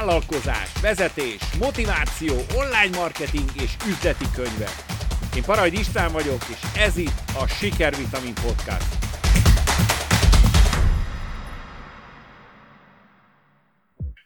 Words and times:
vállalkozás, 0.00 0.68
vezetés, 0.82 1.40
motiváció, 1.58 2.34
online 2.62 2.96
marketing 3.02 3.48
és 3.64 3.72
üzleti 3.90 4.24
könyvek. 4.34 4.74
Én 5.36 5.44
Parajd 5.46 5.72
István 5.72 6.12
vagyok, 6.12 6.42
és 6.54 6.60
ez 6.86 6.96
itt 6.96 7.20
a 7.42 7.46
Sikervitamin 7.46 8.34
Podcast. 8.46 8.90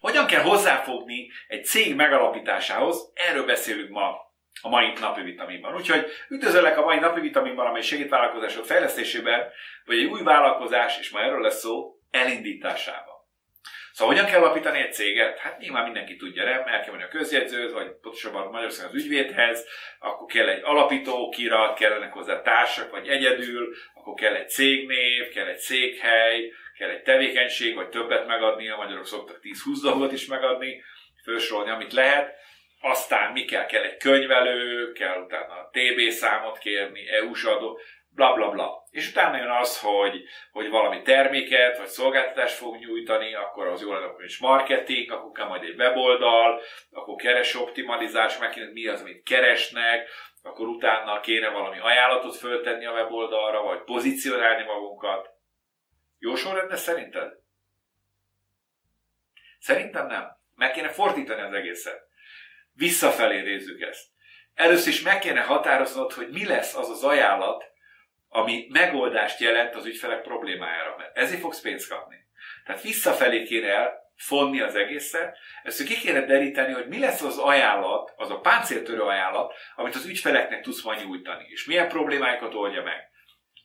Hogyan 0.01 0.27
kell 0.27 0.43
hozzáfogni 0.43 1.31
egy 1.49 1.65
cég 1.65 1.95
megalapításához? 1.95 2.97
Erről 3.29 3.47
beszélünk 3.47 3.91
ma 3.91 4.09
a 4.63 4.69
mai 4.69 4.93
napi 5.01 5.23
vitaminban. 5.23 5.75
Úgyhogy 5.75 6.07
üdvözöllek 6.29 6.79
a 6.79 6.85
mai 6.85 6.99
napi 6.99 7.21
vitaminban, 7.21 7.67
amely 7.67 7.83
segít 7.83 8.09
vállalkozások 8.09 8.65
fejlesztésében, 8.65 9.41
vagy 9.85 9.99
egy 9.99 10.05
új 10.05 10.23
vállalkozás, 10.23 10.99
és 10.99 11.11
ma 11.11 11.21
erről 11.21 11.41
lesz 11.41 11.61
szó, 11.61 11.95
elindításában. 12.11 13.04
Szóval 13.95 14.15
hogyan 14.15 14.31
kell 14.31 14.41
alapítani 14.43 14.79
egy 14.79 14.93
céget? 14.93 15.39
Hát 15.39 15.59
nyilván 15.59 15.85
mindenki 15.85 16.17
tudja, 16.17 16.45
nem? 16.45 16.63
El 16.67 16.81
kell 16.81 16.91
menni 16.91 17.03
a 17.03 17.09
közjegyzőt, 17.09 17.73
vagy 17.73 17.87
pontosabban 17.87 18.51
Magyarországon 18.51 18.95
az 18.95 19.03
ügyvédhez, 19.03 19.67
akkor 19.99 20.27
kell 20.27 20.49
egy 20.49 20.63
alapító 20.65 21.29
kirat, 21.29 21.79
kellenek 21.79 22.13
hozzá 22.13 22.43
társak, 22.43 22.91
vagy 22.91 23.09
egyedül, 23.09 23.75
akkor 23.95 24.15
kell 24.15 24.35
egy 24.35 24.49
cégnév, 24.49 25.29
kell 25.29 25.47
egy 25.47 25.59
székhely, 25.59 26.53
kell 26.79 26.91
egy 26.91 27.03
tevékenység, 27.03 27.75
vagy 27.75 27.89
többet 27.89 28.27
megadni, 28.27 28.69
a 28.69 28.77
magyarok 28.77 29.07
szoktak 29.07 29.41
10-20 29.43 29.83
dolgot 29.83 30.13
is 30.13 30.27
megadni, 30.27 30.83
felsorolni, 31.25 31.71
amit 31.71 31.93
lehet. 31.93 32.35
Aztán 32.81 33.33
mi 33.33 33.45
kell? 33.45 33.67
Kell 33.67 33.83
egy 33.83 33.97
könyvelő, 33.97 34.93
kell 34.93 35.23
utána 35.23 35.53
a 35.53 35.71
TB 35.73 36.11
számot 36.11 36.59
kérni, 36.59 37.09
EU-s 37.09 37.45
adó, 37.45 37.81
bla 38.15 38.35
bla 38.35 38.51
bla. 38.51 38.83
És 38.91 39.11
utána 39.11 39.37
jön 39.37 39.51
az, 39.51 39.81
hogy, 39.81 40.23
hogy 40.53 40.69
valami 40.69 41.03
terméket 41.03 41.79
vagy 41.79 41.87
szolgáltatást 41.87 42.55
fog 42.55 42.77
nyújtani, 42.77 43.35
akkor 43.35 43.67
az 43.67 43.81
jól 43.81 44.03
akkor 44.03 44.25
is 44.25 44.39
marketing, 44.39 45.11
akkor 45.11 45.31
kell 45.31 45.47
majd 45.47 45.63
egy 45.63 45.79
weboldal, 45.79 46.61
akkor 46.91 47.15
keres 47.17 47.55
optimalizás, 47.55 48.39
meg 48.39 48.73
mi 48.73 48.87
az, 48.87 49.01
amit 49.01 49.23
keresnek, 49.23 50.09
akkor 50.43 50.67
utána 50.67 51.21
kéne 51.21 51.49
valami 51.49 51.79
ajánlatot 51.79 52.37
föltenni 52.37 52.87
a 52.87 52.93
weboldalra, 52.93 53.63
vagy 53.63 53.83
pozícionálni 53.83 54.65
magunkat. 54.65 55.29
Jó 56.19 56.35
sorrend 56.35 56.77
szerinted? 56.77 57.33
Szerintem 59.59 60.07
nem. 60.07 60.37
Meg 60.55 60.73
kéne 60.73 60.89
fordítani 60.89 61.41
az 61.41 61.53
egészet. 61.53 62.01
Visszafelé 62.73 63.41
nézzük 63.41 63.81
ezt. 63.81 64.07
Először 64.55 64.93
is 64.93 65.03
meg 65.03 65.19
kéne 65.19 65.41
határoznod, 65.41 66.13
hogy 66.13 66.29
mi 66.29 66.47
lesz 66.47 66.77
az 66.77 66.91
az 66.91 67.05
ajánlat, 67.05 67.65
ami 68.37 68.67
megoldást 68.69 69.41
jelent 69.41 69.75
az 69.75 69.87
ügyfelek 69.87 70.23
problémájára, 70.23 70.95
mert 70.99 71.17
ezért 71.17 71.41
fogsz 71.41 71.61
pénzt 71.61 71.89
kapni. 71.89 72.17
Tehát 72.65 72.83
visszafelé 72.83 73.43
kéne 73.43 73.69
elfonni 73.69 74.61
az 74.61 74.75
egészet, 74.75 75.39
ezt 75.63 75.85
ki 75.85 75.95
kéne 75.95 76.25
deríteni, 76.25 76.73
hogy 76.73 76.87
mi 76.87 76.99
lesz 76.99 77.23
az 77.23 77.39
ajánlat, 77.39 78.13
az 78.17 78.31
a 78.31 78.41
páncéltörő 78.41 79.01
ajánlat, 79.01 79.55
amit 79.75 79.95
az 79.95 80.07
ügyfeleknek 80.07 80.63
tudsz 80.63 80.83
majd 80.83 81.05
nyújtani, 81.05 81.47
és 81.49 81.65
milyen 81.65 81.89
problémáikat 81.89 82.55
oldja 82.55 82.83
meg. 82.83 83.11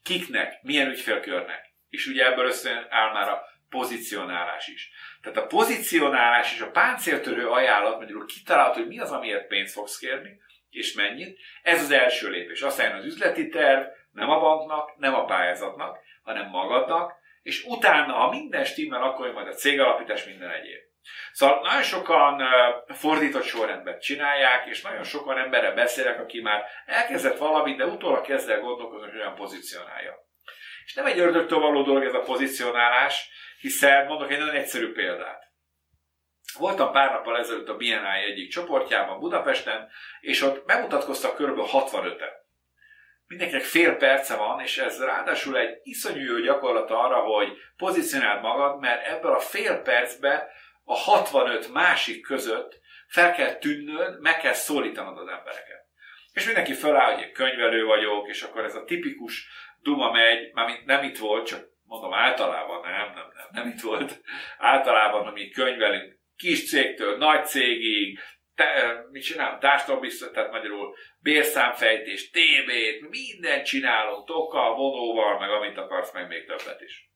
Kiknek, 0.03 0.61
milyen 0.61 0.89
ügyfélkörnek. 0.89 1.73
És 1.89 2.07
ugye 2.07 2.25
ebből 2.25 2.45
összejön 2.45 2.87
áll 2.89 3.13
már 3.13 3.29
a 3.29 3.41
pozicionálás 3.69 4.67
is. 4.67 4.91
Tehát 5.21 5.37
a 5.37 5.45
pozicionálás 5.45 6.53
és 6.53 6.61
a 6.61 6.71
páncéltörő 6.71 7.47
ajánlat, 7.47 7.99
magyarul 7.99 8.25
kitalálod, 8.25 8.75
hogy 8.75 8.87
mi 8.87 8.99
az, 8.99 9.11
amiért 9.11 9.47
pénzt 9.47 9.73
fogsz 9.73 9.97
kérni, 9.97 10.39
és 10.69 10.93
mennyit. 10.93 11.39
Ez 11.61 11.83
az 11.83 11.91
első 11.91 12.29
lépés. 12.29 12.61
Aztán 12.61 12.95
az 12.95 13.05
üzleti 13.05 13.47
terv, 13.47 13.87
nem 14.11 14.29
a 14.29 14.39
banknak, 14.39 14.97
nem 14.97 15.15
a 15.15 15.25
pályázatnak, 15.25 15.97
hanem 16.23 16.49
magadnak, 16.49 17.13
és 17.41 17.63
utána, 17.63 18.13
ha 18.13 18.29
minden 18.29 18.63
stimmel, 18.63 19.03
akkor 19.03 19.31
majd 19.31 19.47
a 19.47 19.53
cégalapítás 19.53 20.25
minden 20.25 20.49
egyéb. 20.49 20.87
Szóval 21.31 21.61
nagyon 21.61 21.83
sokan 21.83 22.43
fordított 22.87 23.43
sorrendben 23.43 23.99
csinálják, 23.99 24.65
és 24.65 24.81
nagyon 24.81 25.03
sokan 25.03 25.37
emberre 25.37 25.71
beszélek, 25.71 26.19
aki 26.19 26.41
már 26.41 26.65
elkezdett 26.85 27.37
valamit, 27.37 27.77
de 27.77 27.85
utólag 27.85 28.21
kezd 28.21 28.49
el 28.49 28.59
gondolkozni, 28.59 29.09
hogy 29.09 29.19
olyan 29.19 29.35
pozícionálja. 29.35 30.13
És 30.85 30.93
nem 30.93 31.05
egy 31.05 31.19
ördögtől 31.19 31.59
való 31.59 31.83
dolog 31.83 32.03
ez 32.03 32.13
a 32.13 32.19
pozicionálás, 32.19 33.29
hiszen 33.59 34.05
mondok 34.05 34.31
egy 34.31 34.39
nagyon 34.39 34.55
egyszerű 34.55 34.91
példát. 34.91 35.47
Voltam 36.57 36.91
pár 36.91 37.11
nappal 37.11 37.37
ezelőtt 37.37 37.69
a 37.69 37.75
BNI 37.75 38.23
egyik 38.25 38.49
csoportjában 38.49 39.19
Budapesten, 39.19 39.89
és 40.19 40.41
ott 40.41 40.65
bemutatkoztak 40.65 41.35
kb. 41.35 41.59
65-en 41.59 42.38
mindenkinek 43.29 43.63
fél 43.63 43.95
perce 43.95 44.35
van, 44.35 44.59
és 44.59 44.77
ez 44.77 45.03
ráadásul 45.03 45.57
egy 45.57 45.79
iszonyú 45.83 46.35
jó 46.35 46.43
gyakorlat 46.43 46.91
arra, 46.91 47.19
hogy 47.19 47.57
pozícionáld 47.77 48.41
magad, 48.41 48.79
mert 48.79 49.07
ebből 49.07 49.31
a 49.31 49.39
fél 49.39 49.81
percben 49.81 50.47
a 50.83 50.95
65 50.95 51.73
másik 51.73 52.21
között 52.21 52.79
fel 53.07 53.33
kell 53.33 53.53
tűnnöd, 53.53 54.19
meg 54.19 54.39
kell 54.39 54.53
szólítanod 54.53 55.17
az 55.17 55.27
embereket. 55.27 55.87
És 56.31 56.45
mindenki 56.45 56.73
feláll, 56.73 57.13
hogy 57.13 57.23
én 57.23 57.33
könyvelő 57.33 57.85
vagyok, 57.85 58.27
és 58.27 58.41
akkor 58.41 58.63
ez 58.63 58.75
a 58.75 58.83
tipikus 58.83 59.47
duma 59.81 60.11
megy, 60.11 60.53
már 60.53 60.79
nem 60.85 61.03
itt 61.03 61.17
volt, 61.17 61.47
csak 61.47 61.67
mondom 61.83 62.13
általában, 62.13 62.81
nem, 62.81 62.91
nem, 62.91 63.13
nem, 63.13 63.47
nem 63.51 63.67
itt 63.67 63.81
volt. 63.81 64.21
Általában, 64.57 65.27
ami 65.27 65.49
könyvelünk 65.49 66.19
kis 66.35 66.69
cégtől 66.69 67.17
nagy 67.17 67.45
cégig, 67.45 68.19
te, 68.59 69.05
mit 69.11 69.23
csinálunk, 69.23 69.59
társadalombiztos, 69.59 70.31
tehát 70.31 70.51
magyarul 70.51 70.95
bérszámfejtés, 71.19 72.29
TB-t, 72.29 73.09
mindent 73.09 73.65
csinálunk, 73.65 74.27
tokkal, 74.27 74.75
vonóval, 74.75 75.39
meg 75.39 75.49
amit 75.49 75.77
akarsz, 75.77 76.13
meg 76.13 76.27
még 76.27 76.45
többet 76.45 76.81
is. 76.81 77.09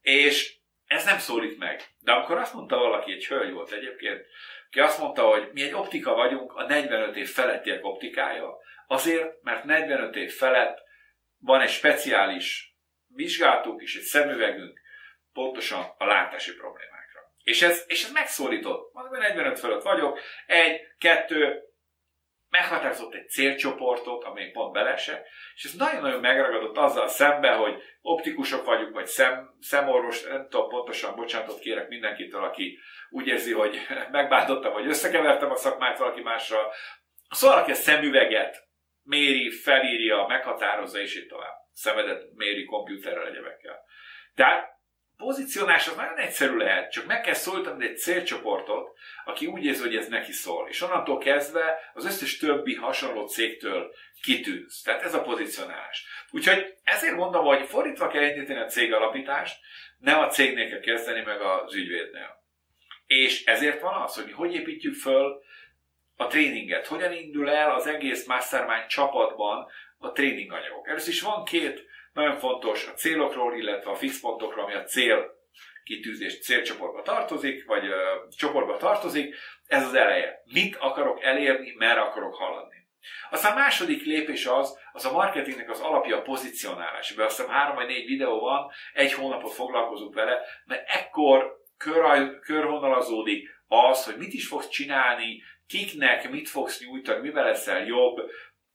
És 0.00 0.56
ez 0.86 1.04
nem 1.04 1.18
szólít 1.18 1.58
meg. 1.58 1.82
De 1.98 2.12
amikor 2.12 2.36
azt 2.38 2.54
mondta 2.54 2.78
valaki, 2.78 3.12
egy 3.12 3.26
hölgy 3.26 3.52
volt 3.52 3.72
egyébként, 3.72 4.26
aki 4.66 4.80
azt 4.80 4.98
mondta, 4.98 5.22
hogy 5.22 5.50
mi 5.52 5.62
egy 5.62 5.74
optika 5.74 6.14
vagyunk, 6.14 6.52
a 6.52 6.66
45 6.66 7.16
év 7.16 7.28
felettiek 7.28 7.84
optikája, 7.84 8.56
azért, 8.86 9.42
mert 9.42 9.64
45 9.64 10.16
év 10.16 10.32
felett 10.32 10.78
van 11.38 11.60
egy 11.60 11.70
speciális 11.70 12.76
vizsgálatunk 13.06 13.82
és 13.82 13.96
egy 13.96 14.02
szemüvegünk 14.02 14.80
pontosan 15.32 15.84
a 15.98 16.04
látási 16.04 16.54
problémák. 16.54 16.95
És 17.46 17.62
ez, 17.62 17.84
és 17.86 18.04
ez 18.04 18.12
megszólított. 18.12 18.92
Mondom, 18.92 19.20
45 19.20 19.58
fölött 19.58 19.82
vagyok. 19.82 20.20
Egy, 20.46 20.80
kettő, 20.98 21.62
meghatározott 22.48 23.14
egy 23.14 23.28
célcsoportot, 23.28 24.24
amely 24.24 24.50
pont 24.50 24.72
belese, 24.72 25.22
és 25.54 25.64
ez 25.64 25.72
nagyon-nagyon 25.72 26.20
megragadott 26.20 26.76
azzal 26.76 27.08
szemben, 27.08 27.56
hogy 27.56 27.82
optikusok 28.00 28.64
vagyunk, 28.64 28.94
vagy 28.94 29.06
szem, 29.06 29.56
szemorvos, 29.60 30.22
nem 30.22 30.48
tudom 30.48 30.68
pontosan, 30.68 31.14
bocsánatot 31.14 31.58
kérek 31.58 31.88
mindenkitől, 31.88 32.44
aki 32.44 32.78
úgy 33.10 33.26
érzi, 33.26 33.52
hogy 33.52 33.78
megbántottam, 34.10 34.72
vagy 34.72 34.86
összekevertem 34.86 35.50
a 35.50 35.56
szakmát 35.56 35.98
valaki 35.98 36.20
másra. 36.20 36.72
Szóval, 37.30 37.58
aki 37.58 37.70
a 37.70 37.74
szemüveget 37.74 38.68
méri, 39.02 39.50
felírja, 39.50 40.26
meghatározza, 40.28 41.00
és 41.00 41.16
így 41.16 41.26
tovább. 41.26 41.54
Szemedet 41.72 42.22
méri 42.34 42.64
komputerrel, 42.64 43.26
egyebekkel. 43.26 43.80
Tehát 44.34 44.75
pozícionás 45.16 45.88
az 45.88 45.96
nagyon 45.96 46.18
egyszerű 46.18 46.56
lehet, 46.56 46.90
csak 46.90 47.06
meg 47.06 47.20
kell 47.20 47.34
szólítani 47.34 47.86
egy 47.86 47.98
célcsoportot, 47.98 48.98
aki 49.24 49.46
úgy 49.46 49.64
érzi, 49.64 49.82
hogy 49.82 49.96
ez 49.96 50.08
neki 50.08 50.32
szól. 50.32 50.68
És 50.68 50.82
onnantól 50.82 51.18
kezdve 51.18 51.90
az 51.94 52.04
összes 52.04 52.36
többi 52.36 52.74
hasonló 52.74 53.26
cégtől 53.26 53.94
kitűnsz. 54.22 54.82
Tehát 54.82 55.02
ez 55.02 55.14
a 55.14 55.22
pozicionálás. 55.22 56.06
Úgyhogy 56.30 56.74
ezért 56.82 57.16
mondom, 57.16 57.44
hogy 57.44 57.66
fordítva 57.66 58.08
kell 58.08 58.22
indítani 58.22 58.58
a 58.58 58.66
cég 58.66 58.92
alapítást, 58.92 59.58
nem 59.98 60.18
a 60.18 60.28
cégnél 60.28 60.68
kell 60.68 60.80
kezdeni, 60.80 61.20
meg 61.20 61.40
az 61.40 61.74
ügyvédnél. 61.74 62.44
És 63.06 63.44
ezért 63.44 63.80
van 63.80 64.02
az, 64.02 64.14
hogy 64.14 64.32
hogy 64.32 64.54
építjük 64.54 64.94
föl 64.94 65.42
a 66.16 66.26
tréninget, 66.26 66.86
hogyan 66.86 67.12
indul 67.12 67.50
el 67.50 67.74
az 67.74 67.86
egész 67.86 68.26
mastermind 68.26 68.86
csapatban 68.86 69.66
a 69.98 70.12
tréninganyagok. 70.12 70.88
Először 70.88 71.12
is 71.12 71.20
van 71.20 71.44
két 71.44 71.84
nagyon 72.16 72.36
fontos 72.36 72.86
a 72.86 72.92
célokról, 72.92 73.56
illetve 73.56 73.90
a 73.90 73.94
fixpontokról, 73.94 74.64
ami 74.64 74.74
a 74.74 74.82
cél 74.82 75.34
kitűzés 75.84 76.40
célcsoportba 76.40 77.02
tartozik, 77.02 77.66
vagy 77.66 77.86
uh, 77.86 77.94
csoportba 78.36 78.76
tartozik, 78.76 79.34
ez 79.66 79.84
az 79.84 79.94
eleje. 79.94 80.42
Mit 80.44 80.76
akarok 80.76 81.22
elérni, 81.22 81.74
merre 81.78 82.00
akarok 82.00 82.34
haladni. 82.34 82.76
Aztán 83.30 83.52
a 83.52 83.58
második 83.58 84.04
lépés 84.04 84.46
az, 84.46 84.78
az 84.92 85.04
a 85.04 85.12
marketingnek 85.12 85.70
az 85.70 85.80
alapja 85.80 86.16
a 86.16 86.22
pozicionálás. 86.22 87.10
Ebben 87.10 87.26
azt 87.26 87.36
hiszem 87.36 87.52
három 87.52 87.74
vagy 87.74 87.86
négy 87.86 88.06
videó 88.06 88.40
van, 88.40 88.70
egy 88.92 89.12
hónapot 89.12 89.52
foglalkozunk 89.52 90.14
vele, 90.14 90.40
mert 90.64 90.88
ekkor 90.88 91.56
kör, 91.76 92.38
körvonalazódik 92.38 93.48
az, 93.66 94.04
hogy 94.04 94.16
mit 94.16 94.32
is 94.32 94.46
fogsz 94.46 94.68
csinálni, 94.68 95.42
kiknek 95.66 96.30
mit 96.30 96.48
fogsz 96.48 96.80
nyújtani, 96.80 97.20
mivel 97.20 97.44
leszel 97.44 97.84
jobb, 97.84 98.16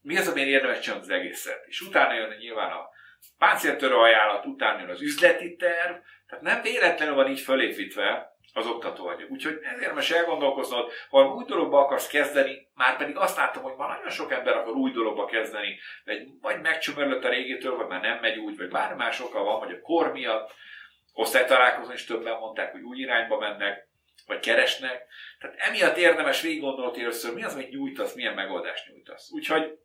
mi 0.01 0.17
az, 0.17 0.27
amire 0.27 0.49
érdemes 0.49 0.79
csinálni 0.79 1.03
az 1.03 1.09
egészet. 1.09 1.63
És 1.65 1.81
utána 1.81 2.13
jön 2.13 2.35
nyilván 2.37 2.71
a 2.71 2.89
páncéltörő 3.37 3.95
ajánlat 3.95 4.45
után 4.45 4.79
jön 4.79 4.89
az 4.89 5.01
üzleti 5.01 5.55
terv, 5.55 5.95
tehát 6.27 6.43
nem 6.43 6.61
véletlenül 6.61 7.15
van 7.15 7.29
így 7.29 7.39
fölépítve 7.39 8.31
az 8.53 8.67
oktatóanyag. 8.67 9.31
Úgyhogy 9.31 9.59
ezért 9.75 9.93
most 9.93 10.13
elgondolkoznod, 10.13 10.91
ha 11.09 11.33
új 11.33 11.43
dologba 11.45 11.79
akarsz 11.79 12.07
kezdeni, 12.07 12.67
már 12.73 12.97
pedig 12.97 13.17
azt 13.17 13.37
láttam, 13.37 13.63
hogy 13.63 13.75
már 13.77 13.89
nagyon 13.89 14.09
sok 14.09 14.31
ember 14.31 14.55
akar 14.55 14.73
új 14.73 14.91
dologba 14.91 15.25
kezdeni, 15.25 15.79
vagy, 16.05 16.27
vagy 16.41 16.61
megcsömörlött 16.61 17.23
a 17.23 17.29
régitől, 17.29 17.75
vagy 17.75 17.87
már 17.87 18.01
nem 18.01 18.19
megy 18.19 18.37
úgy, 18.37 18.57
vagy 18.57 18.69
bármi 18.69 18.95
más 18.95 19.19
oka 19.19 19.43
van, 19.43 19.59
vagy 19.59 19.71
a 19.71 19.81
kor 19.81 20.11
miatt, 20.11 20.53
osztálytalálkozón 21.13 21.93
is 21.93 22.05
többen 22.05 22.37
mondták, 22.37 22.71
hogy 22.71 22.81
új 22.81 22.97
irányba 22.97 23.39
mennek, 23.39 23.87
vagy 24.25 24.39
keresnek. 24.39 25.05
Tehát 25.39 25.55
emiatt 25.59 25.97
érdemes 25.97 26.41
végig 26.41 26.61
gondolni 26.61 27.01
először, 27.01 27.33
mi 27.33 27.43
az, 27.43 27.53
amit 27.53 27.69
nyújtasz, 27.69 28.13
milyen 28.13 28.33
megoldást 28.33 28.87
nyújtasz. 28.87 29.31
Úgyhogy 29.31 29.79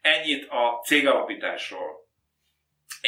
ennyit 0.00 0.48
a 0.48 0.80
cégalapításról. 0.84 2.05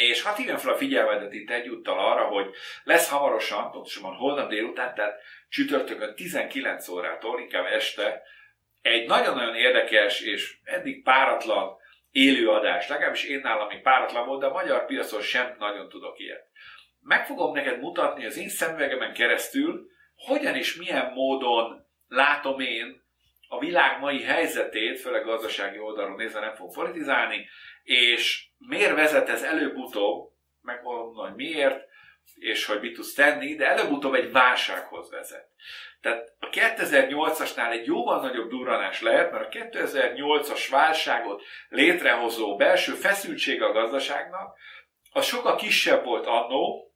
És 0.07 0.23
hát 0.23 0.37
hívjam 0.37 0.57
fel 0.57 0.73
a 0.73 0.77
figyelmedet 0.77 1.33
itt 1.33 1.49
egyúttal 1.49 1.99
arra, 1.99 2.23
hogy 2.23 2.55
lesz 2.83 3.09
hamarosan, 3.09 3.71
pontosabban 3.71 4.15
holnap 4.15 4.49
délután, 4.49 4.95
tehát 4.95 5.21
csütörtökön 5.49 6.15
19 6.15 6.87
órától, 6.87 7.39
inkább 7.39 7.65
este, 7.65 8.21
egy 8.81 9.07
nagyon-nagyon 9.07 9.55
érdekes 9.55 10.21
és 10.21 10.57
eddig 10.63 11.03
páratlan 11.03 11.77
élőadás, 12.11 12.87
legalábbis 12.87 13.23
én 13.23 13.39
nálam 13.39 13.67
még 13.67 13.81
páratlan 13.81 14.25
volt, 14.25 14.39
de 14.39 14.45
a 14.45 14.51
magyar 14.51 14.85
piacon 14.85 15.21
sem 15.21 15.55
nagyon 15.59 15.89
tudok 15.89 16.19
ilyet. 16.19 16.47
Meg 17.01 17.25
fogom 17.25 17.53
neked 17.53 17.79
mutatni 17.79 18.25
az 18.25 18.37
én 18.37 18.49
szemüvegemen 18.49 19.13
keresztül, 19.13 19.87
hogyan 20.15 20.55
és 20.55 20.75
milyen 20.75 21.11
módon 21.13 21.87
látom 22.07 22.59
én 22.59 23.07
a 23.47 23.59
világ 23.59 23.99
mai 23.99 24.23
helyzetét, 24.23 24.99
főleg 24.99 25.23
gazdasági 25.23 25.79
oldalon 25.79 26.15
nézve 26.15 26.39
nem 26.39 26.55
fog 26.55 26.73
politizálni, 26.73 27.47
és 27.83 28.48
miért 28.67 28.95
vezet 28.95 29.29
ez 29.29 29.43
előbb-utóbb, 29.43 30.31
megmondom, 30.61 31.25
hogy 31.25 31.35
miért, 31.35 31.87
és 32.35 32.65
hogy 32.65 32.79
mit 32.79 32.95
tudsz 32.95 33.13
tenni, 33.13 33.55
de 33.55 33.67
előbb-utóbb 33.67 34.13
egy 34.13 34.31
válsághoz 34.31 35.11
vezet. 35.11 35.47
Tehát 36.01 36.33
a 36.39 36.49
2008-asnál 36.49 37.71
egy 37.71 37.85
jóval 37.85 38.21
nagyobb 38.21 38.49
durranás 38.49 39.01
lehet, 39.01 39.31
mert 39.31 39.45
a 39.45 39.57
2008-as 39.57 40.67
válságot 40.69 41.43
létrehozó 41.69 42.55
belső 42.55 42.93
feszültség 42.93 43.61
a 43.61 43.71
gazdaságnak, 43.71 44.57
az 45.11 45.25
sokkal 45.25 45.55
kisebb 45.55 46.03
volt 46.03 46.25
annó, 46.25 46.88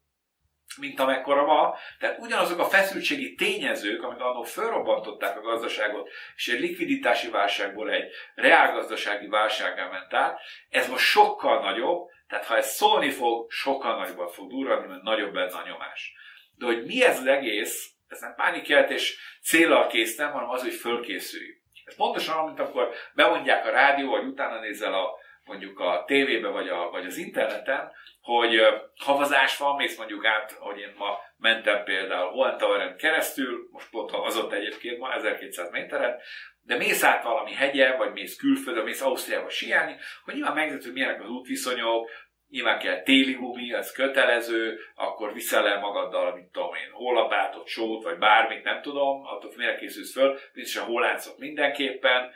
mint 0.77 0.99
amekkora 0.99 1.45
ma. 1.45 1.75
Tehát 1.99 2.19
ugyanazok 2.19 2.59
a 2.59 2.65
feszültségi 2.65 3.33
tényezők, 3.35 4.03
amik 4.03 4.19
annól 4.19 4.45
felrobbantották 4.45 5.37
a 5.37 5.41
gazdaságot, 5.41 6.09
és 6.35 6.47
egy 6.47 6.59
likviditási 6.59 7.29
válságból 7.29 7.91
egy 7.91 8.11
reálgazdasági 8.35 9.27
válsággá 9.27 9.87
ment 9.87 10.13
át, 10.13 10.39
ez 10.69 10.89
most 10.89 11.05
sokkal 11.05 11.61
nagyobb, 11.61 12.07
tehát 12.27 12.45
ha 12.45 12.57
ez 12.57 12.69
szólni 12.69 13.09
fog, 13.09 13.51
sokkal 13.51 13.97
nagyobban 13.97 14.27
fog 14.27 14.49
durrani, 14.49 14.87
mert 14.87 15.01
nagyobb 15.01 15.33
benne 15.33 15.57
a 15.57 15.67
nyomás. 15.67 16.13
De 16.57 16.65
hogy 16.65 16.85
mi 16.85 17.03
ez 17.03 17.19
az 17.19 17.25
egész, 17.25 17.91
ez 18.07 18.19
nem 18.19 18.35
pánikeltés 18.35 19.17
célral 19.43 19.87
késztem, 19.87 20.31
hanem 20.31 20.49
az, 20.49 20.61
hogy 20.61 20.73
fölkészülj. 20.73 21.61
Ez 21.85 21.95
pontosan, 21.95 22.45
mint 22.45 22.59
akkor 22.59 22.93
bemondják 23.13 23.65
a 23.65 23.71
rádió, 23.71 24.09
vagy 24.09 24.25
utána 24.25 24.59
nézel 24.59 24.93
a, 24.93 25.21
mondjuk 25.45 25.80
a 25.80 26.04
tévébe, 26.07 26.48
vagy, 26.48 26.68
a, 26.68 26.90
vagy 26.90 27.06
az 27.06 27.18
interneten, 27.18 27.92
hogy 28.22 28.62
havazás 28.95 29.57
van, 29.57 29.75
mész 29.75 29.98
mondjuk 29.98 30.25
át, 30.25 30.51
hogy 30.51 30.80
én 30.80 30.94
ma 30.98 31.18
mentem 31.38 31.84
például 31.84 32.31
Hohentaueren 32.31 32.98
keresztül, 32.98 33.68
most 33.72 33.90
pont 33.90 34.12
havazott 34.12 34.51
egyébként 34.51 35.00
ma 35.00 35.13
1200 35.13 35.72
méteren, 35.72 36.19
de 36.62 36.78
mész 36.78 37.04
át 37.04 37.24
valami 37.24 37.54
hegye, 37.54 37.95
vagy 37.95 38.12
mész 38.12 38.36
külföldre, 38.36 38.84
mész 38.84 39.01
Ausztriába 39.01 39.50
siálni, 39.50 39.95
hogy 40.24 40.34
nyilván 40.34 40.54
megnézed, 40.54 40.84
hogy 40.84 40.94
milyenek 40.94 41.22
az 41.22 41.30
útviszonyok, 41.30 42.10
nyilván 42.50 42.80
kell 42.80 43.04
téli 43.04 43.34
gumi, 43.34 43.74
ez 43.74 43.92
kötelező, 43.92 44.80
akkor 44.95 45.34
viszel 45.34 45.68
el 45.68 45.80
magaddal, 45.80 46.34
mint 46.34 46.51
tudom 46.51 46.74
én, 46.74 46.92
hollapátot, 46.92 47.68
sót, 47.68 48.04
vagy 48.04 48.18
bármit, 48.18 48.63
nem 48.63 48.81
tudom, 48.81 49.25
attól 49.25 49.51
mire 49.56 49.75
készülsz 49.75 50.13
föl, 50.13 50.40
biztos 50.54 50.81
a 50.81 50.86
holláncok 50.86 51.38
mindenképpen. 51.38 52.31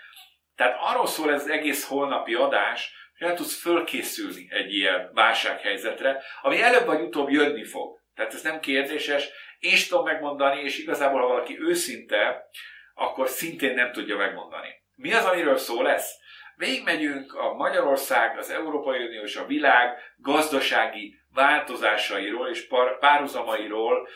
Tehát 0.57 0.77
arról 0.81 1.07
szól 1.07 1.33
ez 1.33 1.42
az 1.42 1.50
egész 1.50 1.88
holnapi 1.88 2.33
adás, 2.33 2.94
hogy 3.18 3.27
el 3.27 3.36
tudsz 3.36 3.62
fölkészülni 3.62 4.48
egy 4.50 4.74
ilyen 4.74 5.09
válsághelyzetre, 5.13 6.24
ami 6.42 6.62
előbb 6.62 6.86
vagy 6.86 7.01
utóbb 7.01 7.30
jönni 7.30 7.63
fog. 7.63 8.00
Tehát 8.15 8.33
ez 8.33 8.42
nem 8.42 8.59
kérdéses, 8.59 9.30
én 9.59 9.71
is 9.71 9.88
tudom 9.88 10.04
megmondani, 10.04 10.62
és 10.62 10.77
igazából, 10.77 11.21
ha 11.21 11.27
valaki 11.27 11.59
őszinte, 11.59 12.50
akkor 12.94 13.27
szintén 13.27 13.74
nem 13.74 13.92
tudja 13.92 14.18
megmondani. 14.18 14.68
Mi 14.95 15.13
az, 15.13 15.25
amiről 15.25 15.57
szó 15.57 15.81
lesz? 15.81 16.12
Végigmegyünk 16.56 17.33
a 17.33 17.54
Magyarország, 17.54 18.38
az 18.38 18.50
Európai 18.50 19.06
Unió 19.06 19.21
és 19.21 19.36
a 19.36 19.45
világ 19.45 19.98
gazdasági 20.18 21.15
változásairól 21.33 22.50
és 22.50 22.68
párhuzamairól, 23.00 24.07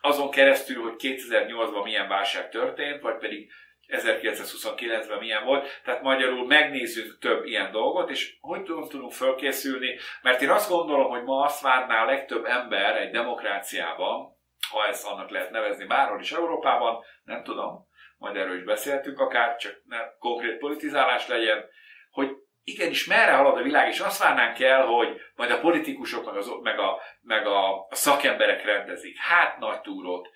azon 0.00 0.30
keresztül, 0.30 0.82
hogy 0.82 0.94
2008-ban 0.98 1.84
milyen 1.84 2.08
válság 2.08 2.48
történt, 2.48 3.00
vagy 3.00 3.16
pedig 3.16 3.50
1929-ben 3.90 5.18
milyen 5.18 5.44
volt, 5.44 5.80
tehát 5.84 6.02
magyarul 6.02 6.46
megnézzük 6.46 7.18
több 7.18 7.44
ilyen 7.44 7.70
dolgot, 7.70 8.10
és 8.10 8.36
hogy 8.40 8.62
tudunk, 8.62 9.12
fölkészülni, 9.12 9.98
mert 10.22 10.42
én 10.42 10.50
azt 10.50 10.70
gondolom, 10.70 11.10
hogy 11.10 11.22
ma 11.22 11.44
azt 11.44 11.60
várná 11.60 12.02
a 12.02 12.06
legtöbb 12.06 12.44
ember 12.44 12.96
egy 12.96 13.10
demokráciában, 13.10 14.38
ha 14.70 14.86
ezt 14.86 15.06
annak 15.06 15.30
lehet 15.30 15.50
nevezni 15.50 15.86
bárhol 15.86 16.20
is 16.20 16.32
Európában, 16.32 17.04
nem 17.24 17.42
tudom, 17.42 17.88
majd 18.18 18.36
erről 18.36 18.56
is 18.56 18.64
beszéltünk 18.64 19.18
akár, 19.18 19.56
csak 19.56 19.82
ne 19.84 19.98
konkrét 20.18 20.58
politizálás 20.58 21.28
legyen, 21.28 21.64
hogy 22.10 22.36
igenis 22.64 23.06
merre 23.06 23.32
halad 23.32 23.58
a 23.58 23.62
világ, 23.62 23.88
és 23.88 24.00
azt 24.00 24.22
várnánk 24.22 24.60
el, 24.60 24.86
hogy 24.86 25.20
majd 25.34 25.50
a 25.50 25.60
politikusok, 25.60 26.24
meg, 26.24 26.36
az, 26.36 26.50
meg, 26.62 26.78
a, 26.78 27.00
meg 27.20 27.46
a, 27.46 27.86
a 27.88 27.94
szakemberek 27.94 28.64
rendezik. 28.64 29.18
Hát 29.18 29.58
nagy 29.58 29.80
túrót. 29.80 30.28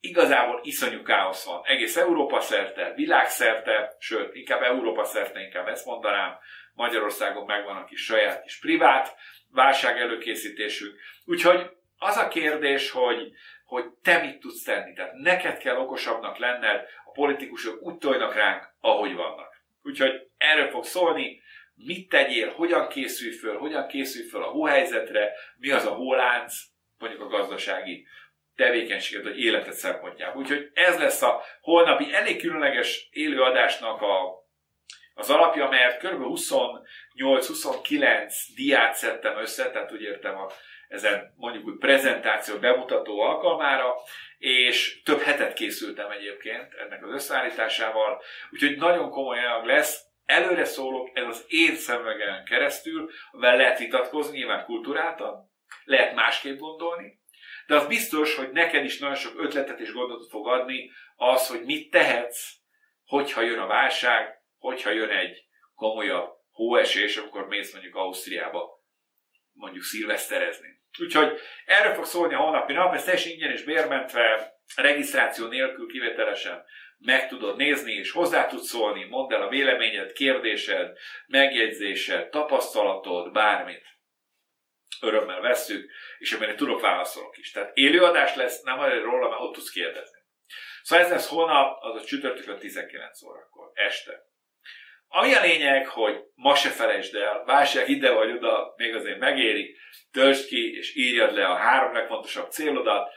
Igazából 0.00 0.60
iszonyú 0.62 1.02
káosz 1.02 1.44
van. 1.44 1.60
Egész 1.64 1.96
Európa 1.96 2.40
szerte, 2.40 2.92
világszerte, 2.94 3.96
sőt, 3.98 4.34
inkább 4.34 4.62
Európa 4.62 5.04
szerte, 5.04 5.40
inkább 5.40 5.68
ezt 5.68 5.86
mondanám. 5.86 6.38
Magyarországon 6.74 7.44
megvan 7.44 7.76
a 7.76 7.84
kis 7.84 8.04
saját 8.04 8.42
kis 8.42 8.58
privát 8.58 9.16
válság 9.50 10.00
előkészítésük. 10.00 11.00
Úgyhogy 11.24 11.70
az 11.98 12.16
a 12.16 12.28
kérdés, 12.28 12.90
hogy, 12.90 13.32
hogy 13.64 13.84
te 14.02 14.18
mit 14.18 14.40
tudsz 14.40 14.62
tenni. 14.62 14.92
Tehát 14.92 15.12
neked 15.12 15.58
kell 15.58 15.76
okosabbnak 15.76 16.38
lenned, 16.38 16.86
a 17.04 17.10
politikusok 17.10 17.82
úgy 17.82 17.98
tojnak 17.98 18.34
ránk, 18.34 18.74
ahogy 18.80 19.14
vannak. 19.14 19.62
Úgyhogy 19.82 20.30
erről 20.36 20.70
fog 20.70 20.84
szólni, 20.84 21.42
mit 21.74 22.08
tegyél, 22.08 22.52
hogyan 22.52 22.88
készülj 22.88 23.32
föl, 23.32 23.58
hogyan 23.58 23.86
készülj 23.86 24.28
föl 24.28 24.42
a 24.42 24.50
hóhelyzetre, 24.50 25.32
mi 25.56 25.70
az 25.70 25.86
a 25.86 25.94
hólánc, 25.94 26.54
mondjuk 26.98 27.22
a 27.22 27.26
gazdasági 27.26 28.06
tevékenységet, 28.58 29.22
vagy 29.22 29.40
életet 29.40 29.74
szempontjából. 29.74 30.42
Úgyhogy 30.42 30.70
ez 30.74 30.98
lesz 30.98 31.22
a 31.22 31.42
holnapi 31.60 32.14
elég 32.14 32.40
különleges 32.40 33.08
élőadásnak 33.10 34.02
a, 34.02 34.46
az 35.14 35.30
alapja, 35.30 35.68
mert 35.68 35.98
kb. 35.98 36.22
28-29 37.16 38.32
diát 38.54 38.94
szedtem 38.94 39.38
össze, 39.38 39.70
tehát 39.70 39.92
úgy 39.92 40.02
értem 40.02 40.36
a 40.36 40.50
ezen 40.88 41.34
mondjuk 41.36 41.66
úgy 41.66 41.78
prezentáció, 41.78 42.58
bemutató 42.58 43.20
alkalmára, 43.20 43.94
és 44.38 45.02
több 45.02 45.20
hetet 45.20 45.52
készültem 45.52 46.10
egyébként 46.10 46.74
ennek 46.74 47.04
az 47.04 47.12
összeállításával, 47.12 48.22
úgyhogy 48.50 48.76
nagyon 48.76 49.10
komoly 49.10 49.38
anyag 49.38 49.64
lesz, 49.64 50.06
előre 50.24 50.64
szólok, 50.64 51.10
ez 51.14 51.26
az 51.26 51.44
én 51.48 51.74
szemvegen 51.74 52.44
keresztül, 52.44 53.10
amivel 53.30 53.56
lehet 53.56 53.78
vitatkozni, 53.78 54.36
nyilván 54.36 54.64
kultúráltan, 54.64 55.50
lehet 55.84 56.14
másképp 56.14 56.58
gondolni, 56.58 57.17
de 57.68 57.76
az 57.76 57.86
biztos, 57.86 58.34
hogy 58.34 58.50
neked 58.50 58.84
is 58.84 58.98
nagyon 58.98 59.14
sok 59.14 59.42
ötletet 59.42 59.80
és 59.80 59.92
gondolatot 59.92 60.30
fog 60.30 60.48
adni 60.48 60.90
az, 61.16 61.48
hogy 61.48 61.64
mit 61.64 61.90
tehetsz, 61.90 62.54
hogyha 63.04 63.42
jön 63.42 63.58
a 63.58 63.66
válság, 63.66 64.42
hogyha 64.58 64.90
jön 64.90 65.10
egy 65.10 65.44
komolyabb 65.74 66.30
hóesés, 66.50 67.16
amikor 67.16 67.46
mész 67.46 67.72
mondjuk 67.72 67.94
Ausztriába 67.94 68.84
mondjuk 69.52 69.84
szilveszterezni. 69.84 70.68
Úgyhogy 70.98 71.38
erről 71.64 71.94
fog 71.94 72.04
szólni 72.04 72.34
a 72.34 72.38
holnapi 72.38 72.72
nap, 72.72 72.94
ez 72.94 73.04
teljesen 73.04 73.32
ingyen 73.32 73.52
és 73.52 73.62
bérmentve, 73.62 74.54
regisztráció 74.76 75.46
nélkül 75.46 75.86
kivételesen 75.86 76.64
meg 76.98 77.28
tudod 77.28 77.56
nézni, 77.56 77.92
és 77.92 78.10
hozzá 78.10 78.46
tudsz 78.46 78.68
szólni, 78.68 79.04
mondd 79.04 79.32
el 79.32 79.42
a 79.42 79.48
véleményed, 79.48 80.12
kérdésed, 80.12 80.96
megjegyzésed, 81.26 82.28
tapasztalatod, 82.28 83.32
bármit. 83.32 83.97
Örömmel 85.00 85.40
vesszük, 85.40 85.90
és 86.18 86.32
amire 86.32 86.54
tudok, 86.54 86.80
válaszolok 86.80 87.38
is. 87.38 87.50
Tehát 87.50 87.76
élőadás 87.76 88.34
lesz, 88.34 88.62
nem 88.62 88.78
arra 88.78 89.02
róla, 89.02 89.28
mert 89.28 89.40
ott 89.40 89.54
tudsz 89.54 89.70
kérdezni. 89.70 90.18
Szóval 90.82 91.04
ez 91.04 91.10
lesz 91.10 91.28
holnap, 91.28 91.82
az 91.82 92.02
a 92.02 92.04
csütörtökön 92.04 92.58
19 92.58 93.22
órakor, 93.22 93.70
este. 93.74 94.26
Ami 95.08 95.34
a 95.34 95.40
lényeg, 95.40 95.86
hogy 95.86 96.20
ma 96.34 96.54
se 96.54 96.68
felejtsd 96.68 97.14
el, 97.14 97.44
válság 97.44 97.88
ide 97.88 98.10
vagy 98.10 98.30
oda, 98.30 98.74
még 98.76 98.94
azért 98.94 99.18
megéri, 99.18 99.76
töltsd 100.10 100.46
ki 100.46 100.76
és 100.76 100.96
írjad 100.96 101.34
le 101.34 101.46
a 101.46 101.54
három 101.54 101.92
legfontosabb 101.92 102.50
célodat, 102.50 103.10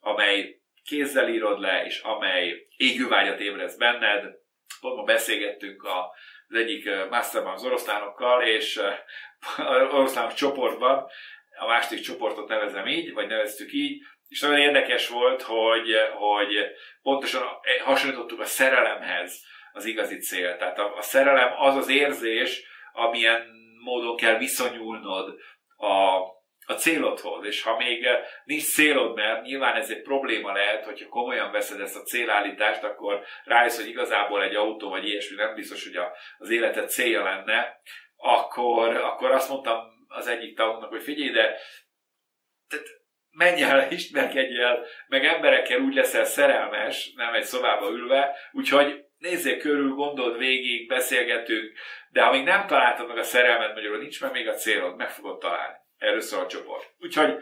amely 0.00 0.60
kézzel 0.84 1.28
írod 1.28 1.60
le, 1.60 1.84
és 1.84 1.98
amely 1.98 2.66
égővágyat 2.76 3.40
ébreszt 3.40 3.78
benned. 3.78 4.34
Pont 4.80 4.96
ma 4.96 5.02
beszélgettünk 5.02 5.82
az 6.48 6.56
egyik 6.56 6.88
masterban 7.10 7.52
az 7.52 7.64
oroszlánokkal, 7.64 8.42
és 8.42 8.76
az 9.56 9.92
oroszlánok 9.92 10.34
csoportban, 10.34 11.06
a 11.58 11.66
másik 11.66 12.00
csoportot 12.00 12.48
nevezem 12.48 12.86
így, 12.86 13.12
vagy 13.12 13.26
neveztük 13.26 13.72
így, 13.72 14.02
és 14.28 14.40
nagyon 14.40 14.58
érdekes 14.58 15.08
volt, 15.08 15.42
hogy, 15.42 15.96
hogy 16.12 16.54
pontosan 17.02 17.42
hasonlítottuk 17.84 18.40
a 18.40 18.44
szerelemhez 18.44 19.42
az 19.72 19.84
igazi 19.84 20.18
cél. 20.18 20.56
Tehát 20.56 20.78
a, 20.78 20.96
a 20.96 21.02
szerelem 21.02 21.52
az 21.58 21.76
az 21.76 21.88
érzés, 21.88 22.62
amilyen 22.92 23.46
módon 23.84 24.16
kell 24.16 24.38
viszonyulnod 24.38 25.34
a, 25.76 26.18
a 26.66 26.72
célodhoz, 26.72 27.46
és 27.46 27.62
ha 27.62 27.76
még 27.76 28.06
nincs 28.44 28.62
célod, 28.62 29.14
mert 29.14 29.42
nyilván 29.42 29.76
ez 29.76 29.90
egy 29.90 30.02
probléma 30.02 30.52
lehet, 30.52 30.84
hogyha 30.84 31.08
komolyan 31.08 31.52
veszed 31.52 31.80
ezt 31.80 31.96
a 31.96 32.02
célállítást, 32.02 32.82
akkor 32.82 33.24
rájössz, 33.44 33.76
hogy 33.76 33.88
igazából 33.88 34.42
egy 34.42 34.54
autó 34.54 34.88
vagy 34.88 35.08
ilyesmi 35.08 35.36
nem 35.36 35.54
biztos, 35.54 35.84
hogy 35.84 36.04
az 36.38 36.50
életed 36.50 36.90
célja 36.90 37.22
lenne, 37.22 37.80
akkor, 38.16 38.96
akkor 38.96 39.30
azt 39.30 39.48
mondtam 39.48 39.78
az 40.08 40.26
egyik 40.26 40.56
tagunknak, 40.56 40.90
hogy 40.90 41.02
figyelj, 41.02 41.30
de 41.30 41.58
tehát 42.68 42.86
menj 43.30 43.62
el, 43.62 43.90
ismerkedj 43.98 44.60
el, 44.60 44.86
meg 45.06 45.24
emberekkel 45.24 45.80
úgy 45.80 45.94
leszel 45.94 46.24
szerelmes, 46.24 47.12
nem 47.14 47.34
egy 47.34 47.44
szobába 47.44 47.90
ülve, 47.90 48.36
úgyhogy 48.52 49.04
nézzél 49.18 49.58
körül, 49.58 49.94
gondold 49.94 50.38
végig, 50.38 50.88
beszélgetünk, 50.88 51.72
de 52.10 52.22
ha 52.22 52.30
még 52.30 52.44
nem 52.44 52.66
találtad 52.66 53.08
meg 53.08 53.18
a 53.18 53.22
szerelmet, 53.22 53.74
magyarul 53.74 53.98
nincs 53.98 54.20
meg 54.20 54.32
még 54.32 54.48
a 54.48 54.54
célod, 54.54 54.96
meg 54.96 55.10
fogod 55.10 55.38
találni. 55.38 55.82
Erről 56.04 56.20
szól 56.20 56.40
a 56.40 56.46
csoport. 56.46 56.94
Úgyhogy 56.98 57.34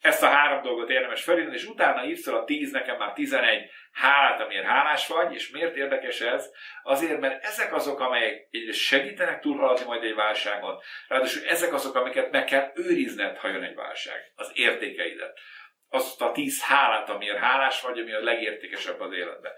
ezt 0.00 0.22
a 0.22 0.26
három 0.28 0.62
dolgot 0.62 0.90
érdemes 0.90 1.22
felírni, 1.22 1.54
és 1.54 1.64
utána 1.64 2.04
írsz 2.04 2.26
a 2.26 2.44
10, 2.44 2.70
nekem 2.70 2.96
már 2.96 3.12
11 3.12 3.70
hálát, 3.92 4.40
amiért 4.40 4.64
hálás 4.64 5.06
vagy, 5.06 5.34
és 5.34 5.50
miért 5.50 5.76
érdekes 5.76 6.20
ez? 6.20 6.50
Azért, 6.82 7.20
mert 7.20 7.44
ezek 7.44 7.74
azok, 7.74 8.00
amelyek 8.00 8.48
egyrészt 8.50 8.78
segítenek 8.78 9.40
túlhaladni 9.40 9.84
majd 9.84 10.04
egy 10.04 10.14
válságon, 10.14 10.80
ráadásul 11.08 11.48
ezek 11.48 11.72
azok, 11.72 11.94
amiket 11.94 12.30
meg 12.30 12.44
kell 12.44 12.72
őrizned, 12.74 13.36
ha 13.36 13.48
jön 13.48 13.62
egy 13.62 13.74
válság, 13.74 14.32
az 14.34 14.50
értékeidet. 14.54 15.38
Azt 15.88 16.22
a 16.22 16.32
10 16.32 16.62
hálát, 16.62 17.10
amiért 17.10 17.38
hálás 17.38 17.80
vagy, 17.80 17.98
ami 17.98 18.12
a 18.12 18.24
legértékesebb 18.24 19.00
az 19.00 19.12
életben. 19.12 19.52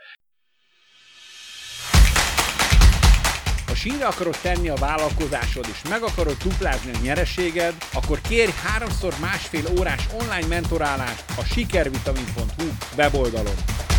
Sínre 3.80 4.06
akarod 4.06 4.36
tenni 4.42 4.68
a 4.68 4.74
vállalkozásod 4.74 5.66
és 5.70 5.88
meg 5.90 6.02
akarod 6.02 6.36
duplázni 6.42 6.90
a 6.94 6.98
nyereséged, 7.02 7.74
akkor 7.92 8.20
kérj 8.20 8.52
háromszor 8.64 9.14
másfél 9.20 9.64
órás 9.78 10.08
online 10.20 10.46
mentorálást 10.46 11.24
a 11.36 11.44
sikervitamin.hu 11.44 12.66
weboldalon. 12.96 13.89